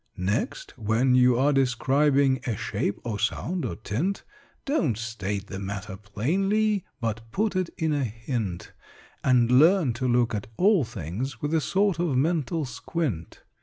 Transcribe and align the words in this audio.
"Next, 0.17 0.75
when 0.79 1.13
you 1.13 1.37
are 1.37 1.53
describing 1.53 2.39
A 2.47 2.55
shape, 2.57 2.99
or 3.03 3.19
sound, 3.19 3.63
or 3.65 3.75
tint; 3.75 4.23
Don't 4.65 4.97
state 4.97 5.45
the 5.45 5.59
matter 5.59 5.95
plainly, 5.95 6.83
But 6.99 7.29
put 7.31 7.55
it 7.55 7.69
in 7.77 7.93
a 7.93 8.03
hint; 8.05 8.71
And 9.23 9.51
learn 9.51 9.93
to 9.93 10.07
look 10.07 10.33
at 10.33 10.47
all 10.57 10.83
things 10.83 11.39
With 11.39 11.53
a 11.53 11.61
sort 11.61 11.99
of 11.99 12.17
mental 12.17 12.65
squint." 12.65 13.43